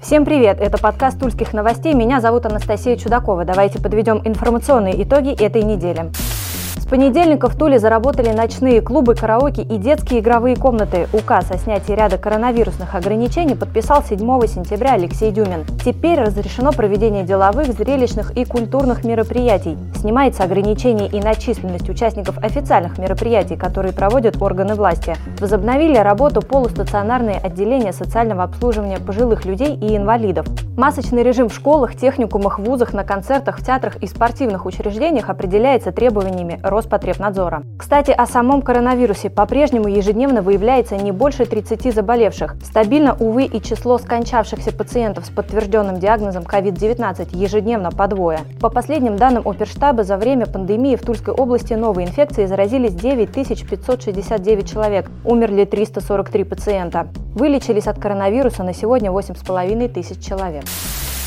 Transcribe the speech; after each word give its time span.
Всем 0.00 0.24
привет! 0.24 0.60
Это 0.62 0.78
подкаст 0.78 1.20
Тульских 1.20 1.52
новостей. 1.52 1.92
Меня 1.92 2.22
зовут 2.22 2.46
Анастасия 2.46 2.96
Чудакова. 2.96 3.44
Давайте 3.44 3.82
подведем 3.82 4.22
информационные 4.24 5.02
итоги 5.02 5.30
этой 5.30 5.62
недели 5.62 6.10
понедельника 6.90 7.48
в 7.48 7.56
Туле 7.56 7.78
заработали 7.78 8.30
ночные 8.30 8.82
клубы, 8.82 9.14
караоке 9.14 9.62
и 9.62 9.78
детские 9.78 10.20
игровые 10.20 10.56
комнаты. 10.56 11.06
Указ 11.12 11.50
о 11.52 11.56
снятии 11.56 11.92
ряда 11.92 12.18
коронавирусных 12.18 12.96
ограничений 12.96 13.54
подписал 13.54 14.02
7 14.02 14.18
сентября 14.48 14.94
Алексей 14.94 15.30
Дюмин. 15.30 15.64
Теперь 15.84 16.20
разрешено 16.20 16.72
проведение 16.72 17.22
деловых, 17.22 17.68
зрелищных 17.68 18.36
и 18.36 18.44
культурных 18.44 19.04
мероприятий. 19.04 19.78
Снимается 19.94 20.42
ограничение 20.42 21.08
и 21.08 21.20
на 21.20 21.36
численность 21.36 21.88
участников 21.88 22.38
официальных 22.38 22.98
мероприятий, 22.98 23.54
которые 23.54 23.92
проводят 23.92 24.42
органы 24.42 24.74
власти. 24.74 25.14
Возобновили 25.38 25.96
работу 25.96 26.42
полустационарные 26.42 27.38
отделения 27.38 27.92
социального 27.92 28.42
обслуживания 28.42 28.98
пожилых 28.98 29.44
людей 29.44 29.76
и 29.76 29.96
инвалидов. 29.96 30.46
Масочный 30.80 31.22
режим 31.22 31.50
в 31.50 31.54
школах, 31.54 31.94
техникумах, 31.94 32.58
вузах, 32.58 32.94
на 32.94 33.04
концертах, 33.04 33.58
в 33.58 33.66
театрах 33.66 33.96
и 33.96 34.06
спортивных 34.06 34.64
учреждениях 34.64 35.28
определяется 35.28 35.92
требованиями 35.92 36.58
Роспотребнадзора. 36.62 37.64
Кстати, 37.78 38.12
о 38.12 38.24
самом 38.24 38.62
коронавирусе 38.62 39.28
по-прежнему 39.28 39.88
ежедневно 39.88 40.40
выявляется 40.40 40.96
не 40.96 41.12
больше 41.12 41.44
30 41.44 41.94
заболевших. 41.94 42.56
Стабильно, 42.64 43.14
увы, 43.20 43.44
и 43.44 43.60
число 43.60 43.98
скончавшихся 43.98 44.72
пациентов 44.72 45.26
с 45.26 45.28
подтвержденным 45.28 45.98
диагнозом 46.00 46.44
COVID-19 46.44 47.36
ежедневно 47.36 47.90
по 47.90 48.06
двое. 48.06 48.38
По 48.58 48.70
последним 48.70 49.16
данным 49.16 49.46
Оперштаба, 49.46 50.02
за 50.02 50.16
время 50.16 50.46
пандемии 50.46 50.96
в 50.96 51.02
Тульской 51.02 51.34
области 51.34 51.74
новой 51.74 52.04
инфекцией 52.04 52.48
заразились 52.48 52.94
9569 52.94 54.70
человек, 54.70 55.10
умерли 55.26 55.66
343 55.66 56.44
пациента. 56.44 57.08
Вылечились 57.34 57.86
от 57.86 57.98
коронавируса 57.98 58.62
на 58.62 58.72
сегодня 58.72 59.10
8,5 59.10 59.88
тысяч 59.88 60.24
человек. 60.24 60.64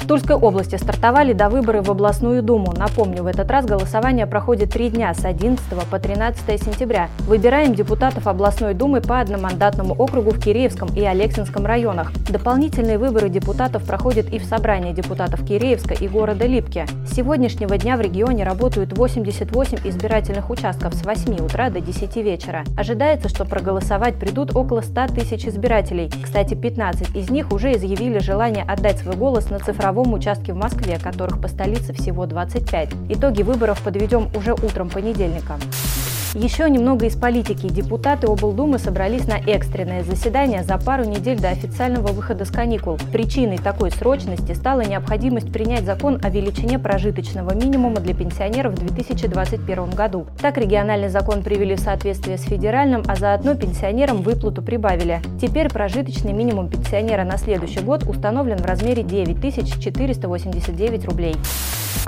В 0.00 0.06
Тульской 0.10 0.34
области 0.34 0.74
стартовали 0.74 1.34
до 1.34 1.48
выборы 1.48 1.82
в 1.82 1.90
областную 1.90 2.42
думу. 2.42 2.72
Напомню, 2.76 3.22
в 3.22 3.26
этот 3.26 3.48
раз 3.50 3.66
голосование 3.66 4.26
проходит 4.26 4.72
три 4.72 4.88
дня 4.88 5.14
с 5.14 5.24
11 5.24 5.62
по 5.88 5.98
13 6.00 6.60
сентября. 6.60 7.10
Выбираем 7.28 7.74
депутатов 7.74 8.26
областной 8.26 8.74
думы 8.74 9.02
по 9.02 9.20
одномандатному 9.20 9.94
округу 9.94 10.30
в 10.30 10.40
Киреевском 10.40 10.88
и 10.96 11.04
Алексинском 11.04 11.64
районах. 11.64 12.12
Дополнительные 12.28 12.98
выборы 12.98 13.28
депутатов 13.28 13.84
проходят 13.84 14.32
и 14.32 14.38
в 14.40 14.44
собрании 14.44 14.92
депутатов 14.92 15.46
Киреевска 15.46 15.94
и 15.94 16.08
города 16.08 16.46
Липки. 16.46 16.86
С 17.06 17.14
сегодняшнего 17.14 17.76
дня 17.78 17.96
в 17.96 18.00
регионе 18.00 18.42
работают 18.42 18.96
88 18.96 19.78
избирательных 19.84 20.50
участков 20.50 20.94
с 20.94 21.04
8 21.04 21.44
утра 21.44 21.70
до 21.70 21.80
10 21.80 22.16
вечера. 22.16 22.64
Ожидается, 22.76 23.28
что 23.28 23.44
проголосовать 23.44 24.16
придут 24.16 24.56
около 24.56 24.80
100 24.80 25.08
тысяч 25.08 25.46
избирателей. 25.46 26.10
Кстати, 26.24 26.54
15 26.54 27.14
из 27.14 27.30
них 27.30 27.52
уже 27.52 27.74
изъявили 27.74 28.18
желание 28.18 28.64
отдать 28.64 28.98
свой 28.98 29.14
голос 29.14 29.50
на 29.50 29.60
цифровом 29.60 29.89
цифровом 29.90 30.14
участке 30.14 30.52
в 30.52 30.56
Москве, 30.56 30.98
которых 31.02 31.40
по 31.40 31.48
столице 31.48 31.92
всего 31.92 32.24
25. 32.26 32.90
Итоги 33.08 33.42
выборов 33.42 33.82
подведем 33.82 34.28
уже 34.36 34.52
утром 34.52 34.88
понедельника. 34.88 35.58
Еще 36.34 36.70
немного 36.70 37.06
из 37.06 37.16
политики. 37.16 37.66
Депутаты 37.66 38.28
облдумы 38.28 38.78
собрались 38.78 39.26
на 39.26 39.38
экстренное 39.38 40.04
заседание 40.04 40.62
за 40.62 40.78
пару 40.78 41.04
недель 41.04 41.40
до 41.40 41.48
официального 41.48 42.12
выхода 42.12 42.44
с 42.44 42.50
каникул. 42.50 42.98
Причиной 43.12 43.58
такой 43.58 43.90
срочности 43.90 44.52
стала 44.52 44.82
необходимость 44.82 45.52
принять 45.52 45.84
закон 45.84 46.20
о 46.22 46.30
величине 46.30 46.78
прожиточного 46.78 47.52
минимума 47.52 47.96
для 47.96 48.14
пенсионеров 48.14 48.74
в 48.74 48.86
2021 48.86 49.90
году. 49.90 50.28
Так 50.40 50.56
региональный 50.56 51.08
закон 51.08 51.42
привели 51.42 51.74
в 51.74 51.80
соответствие 51.80 52.38
с 52.38 52.42
федеральным, 52.42 53.02
а 53.08 53.16
заодно 53.16 53.56
пенсионерам 53.56 54.22
выплату 54.22 54.62
прибавили. 54.62 55.20
Теперь 55.42 55.68
прожиточный 55.68 56.32
минимум 56.32 56.68
пенсионера 56.68 57.24
на 57.24 57.38
следующий 57.38 57.80
год 57.80 58.04
установлен 58.04 58.58
в 58.58 58.66
размере 58.66 59.02
9489 59.02 61.06
рублей. 61.06 61.34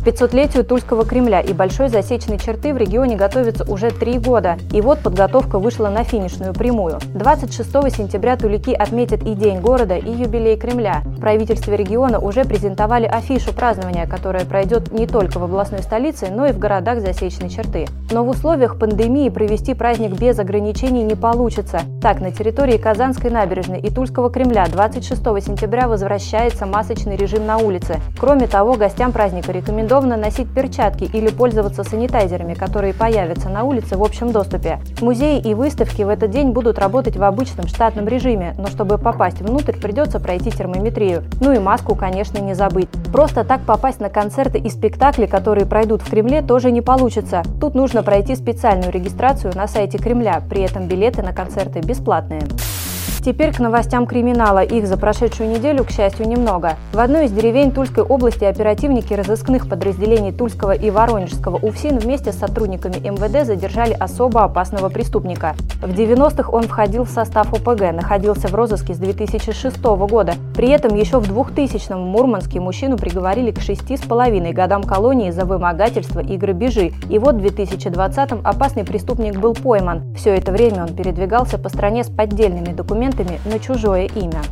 К 0.00 0.02
500-летию 0.02 0.64
Тульского 0.64 1.04
Кремля 1.04 1.40
и 1.40 1.52
Большой 1.52 1.88
засечной 1.88 2.38
черты 2.38 2.72
в 2.72 2.76
регионе 2.76 3.16
готовятся 3.16 3.70
уже 3.70 3.90
три 3.90 4.18
года. 4.18 4.56
И 4.72 4.80
вот 4.80 5.00
подготовка 5.00 5.58
вышла 5.58 5.88
на 5.88 6.04
финишную 6.04 6.54
прямую. 6.54 6.98
26 7.14 7.70
сентября 7.94 8.36
тулики 8.36 8.70
отметят 8.70 9.22
и 9.22 9.34
День 9.34 9.60
города, 9.60 9.96
и 9.96 10.10
юбилей 10.10 10.56
Кремля. 10.56 11.02
В 11.04 11.20
правительстве 11.20 11.76
региона 11.76 12.18
уже 12.18 12.44
презентовали 12.44 13.06
афишу 13.06 13.52
празднования, 13.52 14.06
которая 14.06 14.44
пройдет 14.44 14.92
не 14.92 15.06
только 15.06 15.38
в 15.38 15.44
областной 15.44 15.82
столице, 15.82 16.28
но 16.30 16.46
и 16.46 16.52
в 16.52 16.58
городах 16.58 17.00
засечной 17.00 17.50
черты. 17.50 17.86
Но 18.10 18.24
в 18.24 18.28
условиях 18.28 18.78
пандемии 18.78 19.28
провести 19.28 19.74
праздник 19.74 20.12
без 20.12 20.38
ограничений 20.38 21.02
не 21.02 21.14
получится. 21.14 21.80
Так, 22.00 22.20
на 22.20 22.30
территории 22.32 22.78
Казанской 22.78 23.30
набережной 23.30 23.80
и 23.80 23.90
Тульского 23.90 24.30
Кремля 24.30 24.66
26 24.66 25.20
сентября 25.44 25.88
возвращается 25.88 26.64
масочный 26.64 27.16
режим 27.16 27.44
на 27.44 27.58
улице. 27.58 27.96
Кроме 28.18 28.46
того, 28.46 28.74
гостям 28.74 29.12
праздника 29.12 29.52
рекомендуют 29.52 29.69
рекомендовано 29.70 30.16
носить 30.16 30.52
перчатки 30.52 31.04
или 31.04 31.28
пользоваться 31.28 31.84
санитайзерами, 31.84 32.54
которые 32.54 32.92
появятся 32.92 33.48
на 33.48 33.62
улице 33.62 33.96
в 33.96 34.02
общем 34.02 34.32
доступе. 34.32 34.80
Музеи 35.00 35.38
и 35.38 35.54
выставки 35.54 36.02
в 36.02 36.08
этот 36.08 36.32
день 36.32 36.50
будут 36.50 36.76
работать 36.76 37.16
в 37.16 37.22
обычном 37.22 37.68
штатном 37.68 38.08
режиме, 38.08 38.54
но 38.58 38.66
чтобы 38.66 38.98
попасть 38.98 39.40
внутрь, 39.40 39.78
придется 39.78 40.18
пройти 40.18 40.50
термометрию. 40.50 41.22
Ну 41.40 41.52
и 41.52 41.60
маску, 41.60 41.94
конечно, 41.94 42.38
не 42.38 42.54
забыть. 42.54 42.88
Просто 43.12 43.44
так 43.44 43.60
попасть 43.60 44.00
на 44.00 44.10
концерты 44.10 44.58
и 44.58 44.68
спектакли, 44.68 45.26
которые 45.26 45.66
пройдут 45.66 46.02
в 46.02 46.10
Кремле, 46.10 46.42
тоже 46.42 46.72
не 46.72 46.80
получится. 46.80 47.42
Тут 47.60 47.76
нужно 47.76 48.02
пройти 48.02 48.34
специальную 48.34 48.90
регистрацию 48.90 49.52
на 49.54 49.68
сайте 49.68 49.98
Кремля, 49.98 50.42
при 50.50 50.62
этом 50.62 50.88
билеты 50.88 51.22
на 51.22 51.32
концерты 51.32 51.78
бесплатные. 51.78 52.42
Теперь 53.22 53.52
к 53.52 53.58
новостям 53.58 54.06
криминала. 54.06 54.60
Их 54.60 54.86
за 54.86 54.96
прошедшую 54.96 55.50
неделю, 55.50 55.84
к 55.84 55.90
счастью, 55.90 56.26
немного. 56.26 56.76
В 56.92 56.98
одной 56.98 57.26
из 57.26 57.32
деревень 57.32 57.70
Тульской 57.70 58.02
области 58.02 58.44
оперативники 58.44 59.12
разыскных 59.12 59.68
подразделений 59.68 60.32
Тульского 60.32 60.72
и 60.72 60.90
Воронежского 60.90 61.56
УФСИН 61.56 61.98
вместе 61.98 62.32
с 62.32 62.38
сотрудниками 62.38 62.96
МВД 62.96 63.46
задержали 63.46 63.92
особо 63.92 64.44
опасного 64.44 64.88
преступника. 64.88 65.54
В 65.82 65.90
90-х 65.90 66.50
он 66.50 66.62
входил 66.62 67.04
в 67.04 67.10
состав 67.10 67.52
ОПГ, 67.52 67.92
находился 67.92 68.48
в 68.48 68.54
розыске 68.54 68.94
с 68.94 68.98
2006 68.98 69.78
года. 69.82 70.32
При 70.54 70.70
этом 70.70 70.94
еще 70.94 71.20
в 71.20 71.30
2000-м 71.30 72.02
в 72.02 72.06
Мурманске 72.06 72.58
мужчину 72.58 72.96
приговорили 72.96 73.50
к 73.50 73.58
6,5 73.58 74.52
годам 74.52 74.82
колонии 74.82 75.30
за 75.30 75.44
вымогательство 75.44 76.20
и 76.20 76.38
грабежи. 76.38 76.92
И 77.10 77.18
вот 77.18 77.34
в 77.34 77.44
2020-м 77.44 78.40
опасный 78.44 78.84
преступник 78.84 79.38
был 79.38 79.52
пойман. 79.52 80.14
Все 80.14 80.34
это 80.34 80.52
время 80.52 80.84
он 80.84 80.94
передвигался 80.94 81.58
по 81.58 81.68
стране 81.68 82.02
с 82.02 82.08
поддельными 82.08 82.72
документами 82.72 83.09
документами 83.10 83.40
на 83.44 83.58
чужое 83.58 84.06
имя. 84.06 84.42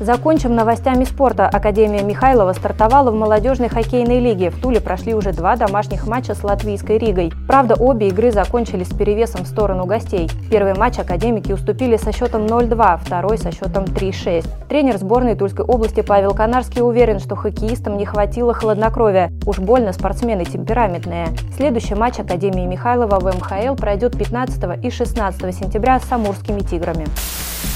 Закончим 0.00 0.54
новостями 0.54 1.02
спорта. 1.02 1.48
Академия 1.48 2.04
Михайлова 2.04 2.52
стартовала 2.52 3.10
в 3.10 3.14
молодежной 3.14 3.68
хоккейной 3.68 4.20
лиге. 4.20 4.50
В 4.50 4.60
Туле 4.60 4.80
прошли 4.80 5.12
уже 5.12 5.32
два 5.32 5.56
домашних 5.56 6.06
матча 6.06 6.36
с 6.36 6.44
латвийской 6.44 6.98
Ригой. 6.98 7.32
Правда, 7.48 7.74
обе 7.74 8.06
игры 8.06 8.30
закончились 8.30 8.86
с 8.86 8.94
перевесом 8.94 9.42
в 9.42 9.48
сторону 9.48 9.86
гостей. 9.86 10.30
Первый 10.52 10.74
матч 10.74 11.00
академики 11.00 11.50
уступили 11.50 11.96
со 11.96 12.12
счетом 12.12 12.46
0-2, 12.46 13.00
второй 13.04 13.38
со 13.38 13.50
счетом 13.50 13.86
3-6. 13.86 14.46
Тренер 14.68 14.98
сборной 14.98 15.34
Тульской 15.34 15.64
области 15.64 16.02
Павел 16.02 16.32
Канарский 16.32 16.82
уверен, 16.82 17.18
что 17.18 17.34
хоккеистам 17.34 17.96
не 17.96 18.06
хватило 18.06 18.54
хладнокровия. 18.54 19.32
Уж 19.46 19.58
больно 19.58 19.92
спортсмены 19.92 20.44
темпераментные. 20.44 21.26
Следующий 21.56 21.96
матч 21.96 22.20
Академии 22.20 22.66
Михайлова 22.66 23.18
в 23.18 23.24
МХЛ 23.24 23.74
пройдет 23.74 24.16
15 24.16 24.84
и 24.84 24.90
16 24.90 25.56
сентября 25.56 25.98
с 25.98 26.12
амурскими 26.12 26.60
«Тиграми». 26.60 27.06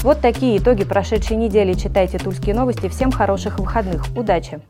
Вот 0.01 0.21
такие 0.21 0.57
итоги 0.57 0.83
прошедшей 0.83 1.37
недели. 1.37 1.73
Читайте 1.73 2.17
«Тульские 2.17 2.55
новости». 2.55 2.89
Всем 2.89 3.11
хороших 3.11 3.59
выходных. 3.59 4.05
Удачи! 4.15 4.61